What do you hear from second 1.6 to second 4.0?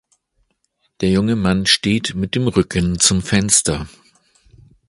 steht mit dem Rücken zum Fenster.